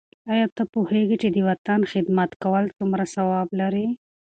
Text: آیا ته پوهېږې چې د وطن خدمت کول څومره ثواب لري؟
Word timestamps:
آیا 0.33 0.47
ته 0.55 0.63
پوهېږې 0.73 1.17
چې 1.21 1.29
د 1.35 1.37
وطن 1.49 1.79
خدمت 1.91 2.31
کول 2.43 2.63
څومره 2.77 3.03
ثواب 3.15 3.47
لري؟ 3.59 3.85